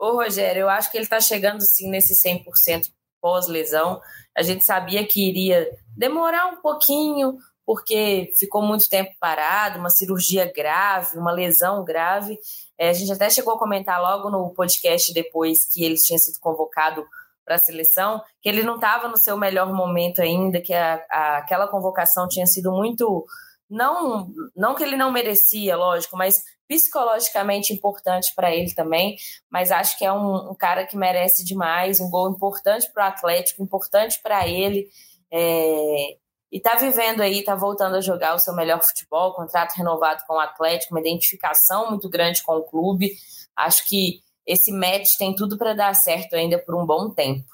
[0.03, 4.01] Ô, Rogério, eu acho que ele está chegando sim nesse 100% pós-lesão.
[4.35, 10.51] A gente sabia que iria demorar um pouquinho, porque ficou muito tempo parado, uma cirurgia
[10.53, 12.37] grave, uma lesão grave.
[12.77, 16.37] É, a gente até chegou a comentar logo no podcast depois que ele tinha sido
[16.41, 17.05] convocado
[17.45, 21.37] para a seleção, que ele não estava no seu melhor momento ainda, que a, a,
[21.37, 23.25] aquela convocação tinha sido muito.
[23.73, 29.15] Não, não que ele não merecia, lógico, mas psicologicamente importante para ele também.
[29.49, 33.07] Mas acho que é um, um, cara que merece demais, um gol importante para o
[33.07, 34.87] Atlético, importante para ele.
[35.31, 36.17] É,
[36.51, 40.35] e está vivendo aí, está voltando a jogar o seu melhor futebol, contrato renovado com
[40.35, 43.11] o Atlético, uma identificação muito grande com o clube.
[43.55, 47.47] Acho que esse match tem tudo para dar certo ainda por um bom tempo.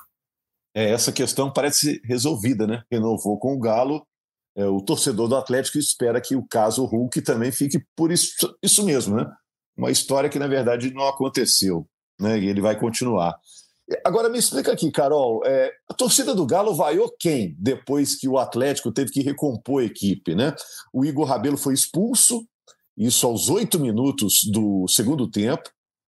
[0.76, 2.84] É, essa questão parece resolvida, né?
[2.92, 4.06] Renovou com o Galo.
[4.60, 8.84] É, o torcedor do Atlético espera que o caso Hulk também fique por isso, isso
[8.84, 9.26] mesmo, né?
[9.78, 11.88] Uma história que, na verdade, não aconteceu,
[12.20, 12.38] né?
[12.38, 13.38] E ele vai continuar.
[14.06, 18.38] Agora me explica aqui, Carol, é, a torcida do Galo vaiou quem depois que o
[18.38, 20.54] Atlético teve que recompor a equipe, né?
[20.94, 22.46] O Igor Rabelo foi expulso,
[22.98, 25.70] isso aos oito minutos do segundo tempo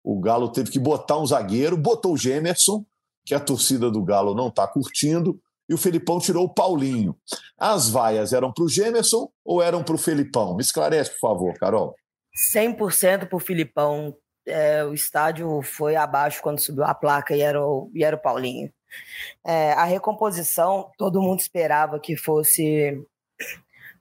[0.09, 2.83] o Galo teve que botar um zagueiro, botou o Gemerson,
[3.27, 7.17] que a torcida do Galo não está curtindo, e o Felipão tirou o Paulinho.
[7.59, 10.55] As vaias eram para o Gemerson ou eram para o Felipão?
[10.55, 11.95] Me esclarece, por favor, Carol.
[12.53, 14.17] 100% para o Filipão.
[14.47, 18.21] É, o estádio foi abaixo quando subiu a placa e era o, e era o
[18.21, 18.73] Paulinho.
[19.45, 22.99] É, a recomposição, todo mundo esperava que fosse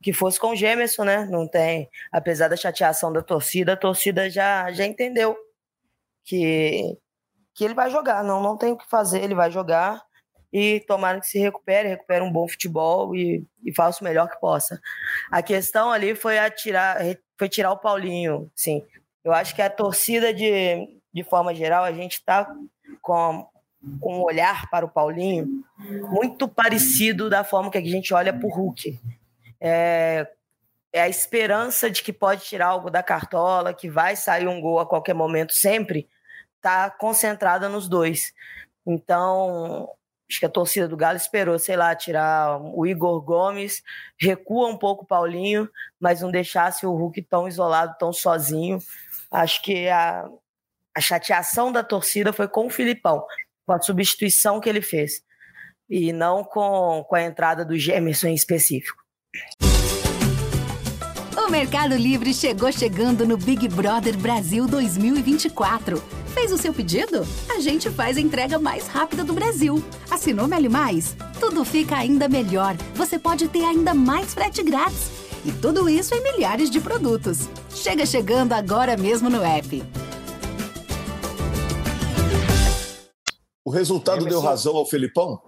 [0.02, 1.26] que fosse com o Gemerson, né?
[1.26, 5.36] Não tem, apesar da chateação da torcida, a torcida já, já entendeu
[6.24, 6.98] que,
[7.54, 10.07] que ele vai jogar, não, não tem o que fazer, ele vai jogar
[10.52, 14.40] e tomara que se recupere, recupere um bom futebol e, e faça o melhor que
[14.40, 14.80] possa.
[15.32, 16.98] A questão ali foi tirar,
[17.38, 18.84] foi tirar o Paulinho, sim.
[19.24, 22.50] Eu acho que a torcida, de, de forma geral, a gente está
[23.02, 23.48] com,
[24.00, 28.48] com um olhar para o Paulinho muito parecido da forma que a gente olha para
[28.48, 28.98] o Hulk.
[29.60, 30.28] É,
[30.94, 34.80] é a esperança de que pode tirar algo da cartola, que vai sair um gol
[34.80, 36.08] a qualquer momento sempre,
[36.62, 38.34] tá concentrada nos dois.
[38.86, 39.90] Então,
[40.30, 43.82] acho que a torcida do Galo esperou, sei lá, tirar o Igor Gomes,
[44.20, 48.80] recua um pouco o Paulinho, mas não deixasse o Hulk tão isolado, tão sozinho.
[49.32, 50.28] Acho que a,
[50.96, 53.24] a chateação da torcida foi com o Filipão,
[53.66, 55.22] com a substituição que ele fez,
[55.90, 59.02] e não com, com a entrada do Gemerson em específico.
[61.38, 66.17] O Mercado Livre chegou chegando no Big Brother Brasil 2024.
[66.38, 67.26] Fez o seu pedido?
[67.50, 69.84] A gente faz a entrega mais rápida do Brasil.
[70.08, 71.18] Assinou Meli Mais?
[71.40, 72.76] Tudo fica ainda melhor.
[72.94, 75.10] Você pode ter ainda mais frete grátis.
[75.44, 77.50] E tudo isso em milhares de produtos.
[77.72, 79.84] Chega chegando agora mesmo no app.
[83.66, 85.42] O resultado deu razão ao Felipão?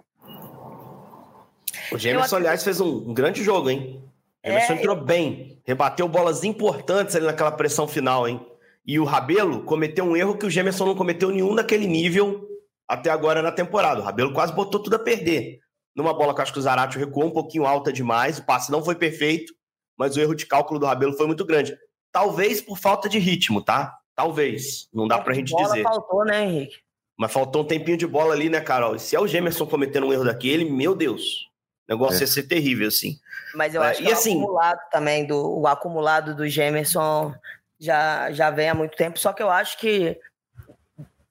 [1.91, 4.03] O Gemerson, aliás, fez um, um grande jogo, hein?
[4.43, 8.43] Emerson é, entrou bem, rebateu bolas importantes ali naquela pressão final, hein?
[8.85, 12.47] E o Rabelo cometeu um erro que o Gemerson não cometeu nenhum daquele nível
[12.87, 14.01] até agora na temporada.
[14.01, 15.59] O Rabelo quase botou tudo a perder.
[15.95, 18.83] Numa bola que acho que o Zarate recuou um pouquinho alta demais, o passe não
[18.83, 19.53] foi perfeito,
[19.97, 21.77] mas o erro de cálculo do Rabelo foi muito grande.
[22.11, 23.95] Talvez por falta de ritmo, tá?
[24.15, 24.87] Talvez.
[24.93, 25.83] Não dá pra gente dizer.
[25.83, 26.77] faltou, né, Henrique?
[27.17, 28.95] Mas faltou um tempinho de bola ali, né, Carol?
[28.95, 31.49] E se é o Gemerson cometendo um erro daquele, meu Deus.
[31.87, 32.21] O negócio é.
[32.21, 33.19] ia ser terrível, assim.
[33.53, 37.33] Mas eu é, acho que o assim, acumulado também, do, o acumulado do Gemerson
[37.79, 40.19] já, já vem há muito tempo, só que eu acho que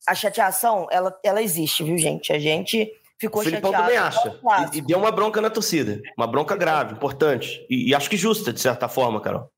[0.06, 2.32] a chateação, ela, ela existe, viu, gente?
[2.32, 3.90] A gente ficou o Filipão chateado.
[3.90, 4.72] também acha.
[4.72, 6.00] E, e, deu uma bronca na torcida.
[6.16, 7.66] Uma bronca grave, importante.
[7.68, 9.50] E, e, acho que justa, de certa forma, Carol.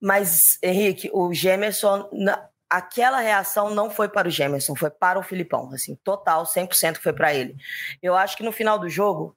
[0.00, 5.22] Mas, Henrique, o Gemerson, na, aquela reação não foi para o Gemerson, foi para o
[5.22, 5.70] Filipão.
[5.72, 7.54] Assim, total, 100% foi para ele.
[8.02, 9.36] Eu acho que no final do jogo,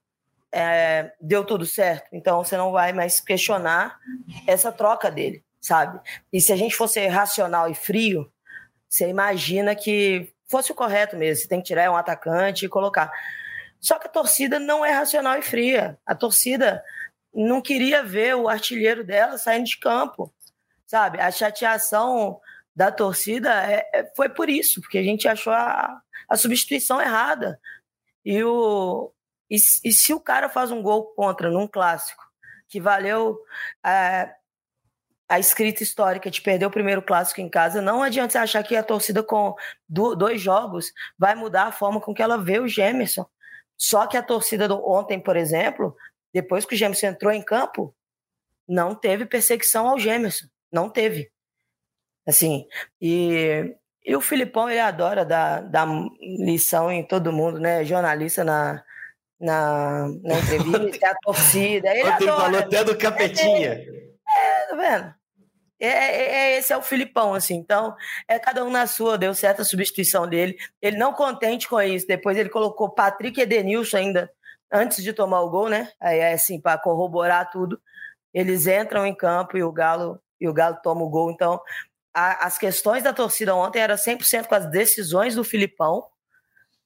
[0.54, 2.08] é, deu tudo certo.
[2.12, 3.98] Então você não vai mais questionar
[4.46, 5.98] essa troca dele, sabe?
[6.30, 8.30] E se a gente fosse racional e frio,
[8.86, 11.42] você imagina que fosse o correto mesmo.
[11.42, 13.10] Você tem que tirar um atacante e colocar.
[13.80, 15.98] Só que a torcida não é racional e fria.
[16.04, 16.84] A torcida
[17.32, 20.32] não queria ver o artilheiro dela saindo de campo,
[20.86, 21.18] sabe?
[21.18, 22.38] A chateação
[22.76, 25.98] da torcida é, é, foi por isso, porque a gente achou a,
[26.28, 27.58] a substituição errada.
[28.22, 29.10] E o,
[29.50, 32.22] e, e se o cara faz um gol contra num clássico,
[32.68, 33.38] que valeu
[33.84, 34.30] é,
[35.28, 38.76] a escrita histórica de perder o primeiro clássico em casa, não adianta você achar que
[38.76, 39.54] a torcida com
[39.88, 43.26] do, dois jogos vai mudar a forma com que ela vê o Gemerson.
[43.76, 45.96] Só que a torcida do, ontem, por exemplo,
[46.32, 47.94] depois que o Gemerson entrou em campo,
[48.68, 50.46] não teve perseguição ao Gemerson.
[50.72, 51.30] Não teve.
[52.26, 52.66] Assim,
[53.00, 55.86] e, e o Filipão, ele adora dar, dar
[56.20, 57.84] lição em todo mundo, né?
[57.84, 58.82] Jornalista na,
[59.38, 61.90] na, na entrevista, a torcida.
[61.90, 63.93] Ele, ele falou até do Capetinha.
[64.44, 65.14] É, tá vendo?
[65.80, 67.54] É, é, é, esse é o Filipão, assim.
[67.54, 67.94] Então,
[68.28, 70.56] é cada um na sua, deu certa substituição dele.
[70.80, 72.06] Ele não contente com isso.
[72.06, 74.30] Depois ele colocou Patrick Edenilson ainda,
[74.72, 75.90] antes de tomar o gol, né?
[76.00, 77.80] Aí é assim, para corroborar tudo.
[78.32, 81.30] Eles entram em campo e o Galo, e o Galo toma o gol.
[81.30, 81.60] Então,
[82.14, 86.06] a, as questões da torcida ontem eram 100% com as decisões do Filipão.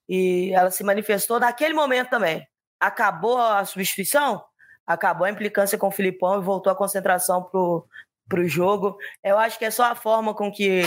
[0.09, 2.47] E ela se manifestou naquele momento também.
[2.81, 4.43] Acabou a substituição,
[4.89, 7.87] acabou a implicância com o Filipão e voltou a concentração pro
[8.29, 8.99] para o jogo.
[9.25, 10.83] Eu acho que é só a forma com que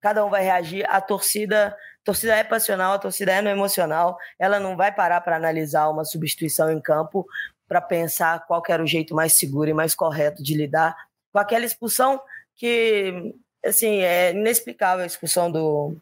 [0.00, 0.84] cada um vai reagir.
[0.88, 4.18] A torcida, a torcida é passional, a torcida é no emocional.
[4.38, 7.26] Ela não vai parar para analisar uma substituição em campo
[7.66, 10.94] para pensar qual era o jeito mais seguro e mais correto de lidar
[11.32, 12.20] com aquela expulsão
[12.54, 13.34] que,
[13.64, 15.96] assim, é inexplicável a expulsão do,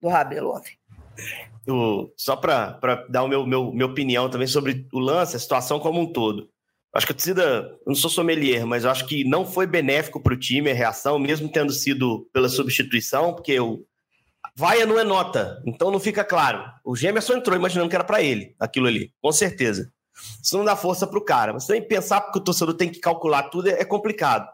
[0.00, 0.76] do Rabelo ontem.
[1.66, 5.80] O, só para dar o meu, meu, minha opinião também sobre o lance, a situação
[5.80, 6.51] como um todo.
[6.94, 10.34] Acho que a torcida, eu não sou sommelier, mas acho que não foi benéfico para
[10.34, 13.84] o time a reação, mesmo tendo sido pela substituição, porque o
[14.54, 16.62] vaia não é nota, então não fica claro.
[16.84, 19.90] O Gemerson entrou imaginando que era para ele, aquilo ali, com certeza.
[20.42, 21.52] Isso não dá força para o cara.
[21.52, 24.46] Mas também pensar que o torcedor tem que calcular tudo é, é complicado.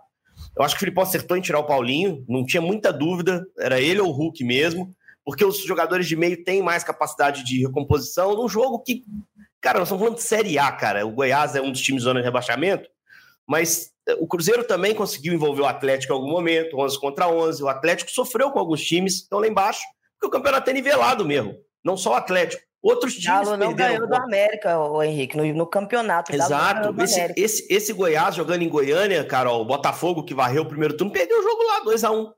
[0.56, 3.80] Eu acho que o Filipão acertou em tirar o Paulinho, não tinha muita dúvida, era
[3.80, 8.36] ele ou o Hulk mesmo, porque os jogadores de meio têm mais capacidade de recomposição
[8.36, 9.04] num jogo que
[9.60, 11.06] Cara, nós estamos falando de Série A, cara.
[11.06, 12.88] O Goiás é um dos times zona de rebaixamento,
[13.46, 17.62] mas eh, o Cruzeiro também conseguiu envolver o Atlético em algum momento, 11 contra 11.
[17.62, 19.80] O Atlético sofreu com alguns times, estão lá embaixo,
[20.14, 21.56] porque o campeonato é nivelado mesmo.
[21.84, 22.62] Não só o Atlético.
[22.80, 26.32] Outros times Galo não ganhou do América, o Henrique, no, no campeonato.
[26.32, 26.94] Exato.
[27.02, 31.12] Esse, esse, esse, Goiás jogando em Goiânia, Carol, o Botafogo que varreu o primeiro turno,
[31.12, 32.32] perdeu o jogo lá, 2 a 1 um.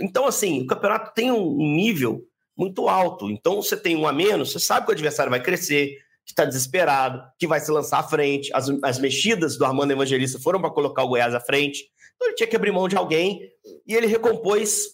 [0.00, 2.24] Então, assim, o campeonato tem um nível
[2.56, 3.30] muito alto.
[3.30, 6.44] Então, você tem um a menos, você sabe que o adversário vai crescer, que está
[6.44, 8.50] desesperado, que vai se lançar à frente.
[8.54, 11.84] As, as mexidas do Armando Evangelista foram para colocar o Goiás à frente.
[12.16, 13.40] Então ele tinha que abrir mão de alguém
[13.86, 14.86] e ele recompôs,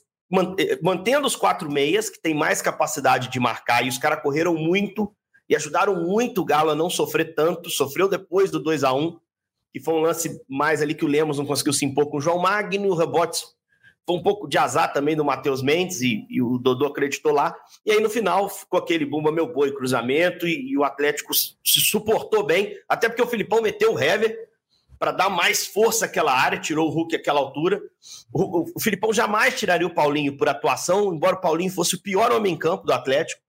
[0.58, 4.54] eh, mantendo os quatro meias, que tem mais capacidade de marcar, e os caras correram
[4.54, 5.12] muito
[5.48, 7.70] e ajudaram muito o Galo a não sofrer tanto.
[7.70, 9.18] Sofreu depois do 2 a 1
[9.72, 12.20] que foi um lance mais ali que o Lemos não conseguiu se impor com o
[12.20, 13.44] João Magno, rebotes
[14.08, 17.54] foi um pouco de azar também do Matheus Mendes e, e, o Dodô acreditou lá.
[17.84, 21.52] E aí no final ficou aquele bumba meu boi cruzamento e, e o Atlético se
[21.62, 24.48] suportou bem, até porque o Filipão meteu o Hever
[24.98, 27.82] para dar mais força àquela área, tirou o Hulk àquela altura.
[28.32, 32.00] O, o, o, Filipão jamais tiraria o Paulinho por atuação, embora o Paulinho fosse o
[32.00, 33.42] pior homem em campo do Atlético.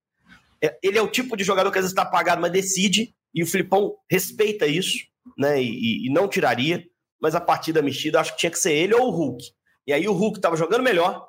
[0.62, 3.42] É, ele é o tipo de jogador que às vezes está apagado, mas decide, e
[3.42, 4.98] o Filipão respeita isso,
[5.38, 5.64] né?
[5.64, 6.86] E, e não tiraria.
[7.22, 9.59] Mas a partida mexida, acho que tinha que ser ele ou o Hulk.
[9.90, 11.28] E aí o Hulk estava jogando melhor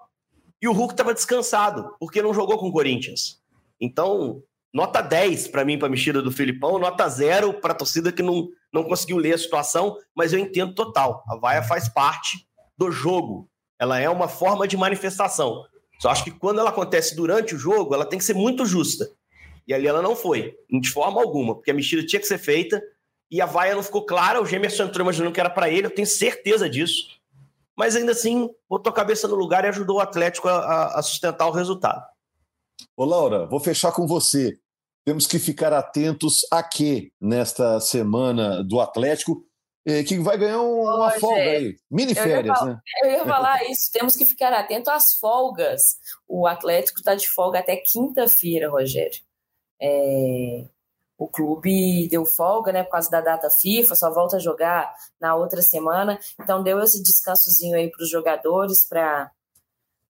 [0.61, 3.41] e o Hulk estava descansado, porque não jogou com o Corinthians.
[3.81, 8.13] Então, nota 10 para mim, para a mexida do Filipão, nota 0 para a torcida
[8.13, 11.25] que não, não conseguiu ler a situação, mas eu entendo total.
[11.27, 12.47] A vaia faz parte
[12.77, 13.49] do jogo.
[13.79, 15.65] Ela é uma forma de manifestação.
[15.99, 19.11] Só acho que quando ela acontece durante o jogo, ela tem que ser muito justa.
[19.67, 22.83] E ali ela não foi, de forma alguma, porque a mexida tinha que ser feita
[23.31, 24.39] e a vaia não ficou clara.
[24.39, 27.20] O Gemerson entrou imaginando que era para ele, eu tenho certeza disso
[27.81, 31.47] mas ainda assim botou a cabeça no lugar e ajudou o Atlético a, a sustentar
[31.49, 32.05] o resultado.
[32.95, 34.53] Ô Laura, vou fechar com você.
[35.03, 39.43] Temos que ficar atentos a quê nesta semana do Atlético,
[39.87, 41.77] eh, que vai ganhar uma Hoje, folga aí.
[41.91, 42.81] Mini férias, falar, né?
[43.03, 45.97] Eu ia falar isso, temos que ficar atentos às folgas.
[46.29, 49.23] O Atlético está de folga até quinta-feira, Rogério.
[49.81, 50.67] É,
[51.21, 55.35] o clube deu folga, né, por causa da data FIFA, só volta a jogar na
[55.37, 56.19] outra semana.
[56.41, 59.31] Então deu esse descansozinho aí para os jogadores para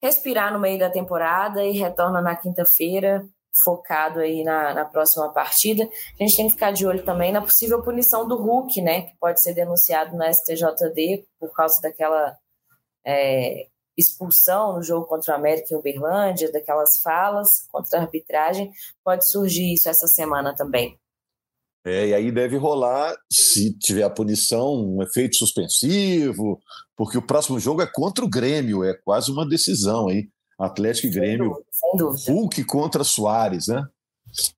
[0.02, 3.22] respirar no meio da temporada e retorna na quinta-feira
[3.62, 5.84] focado aí na, na próxima partida.
[5.84, 9.16] A gente tem que ficar de olho também na possível punição do Hulk, né, que
[9.20, 12.34] pode ser denunciado na STJD por causa daquela
[13.04, 18.70] é, expulsão no jogo contra o América em Uberlândia, daquelas falas contra a arbitragem,
[19.04, 20.98] pode surgir isso essa semana também.
[21.86, 26.58] É, e aí deve rolar, se tiver a punição, um efeito suspensivo,
[26.96, 30.28] porque o próximo jogo é contra o Grêmio, é quase uma decisão aí.
[30.58, 31.54] Atlético e Grêmio.
[31.70, 32.32] Sem dúvida, sem dúvida.
[32.32, 33.86] Hulk contra Soares, né?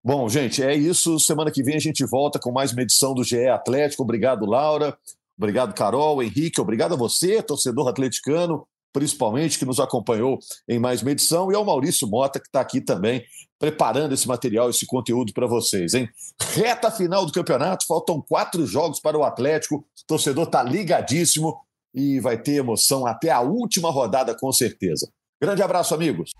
[0.04, 1.18] Bom, gente, é isso.
[1.18, 4.02] Semana que vem a gente volta com mais uma edição do GE Atlético.
[4.02, 4.96] Obrigado, Laura.
[5.36, 6.60] Obrigado, Carol, Henrique.
[6.60, 8.66] Obrigado a você, torcedor atleticano
[8.96, 12.80] principalmente, que nos acompanhou em mais uma edição, e ao Maurício Mota, que está aqui
[12.80, 13.22] também
[13.58, 16.08] preparando esse material, esse conteúdo para vocês, hein?
[16.40, 21.54] Reta final do campeonato, faltam quatro jogos para o Atlético, o torcedor está ligadíssimo.
[21.94, 25.10] e vai ter emoção até a última rodada, com certeza.
[25.40, 26.30] Grande abraço, amigos.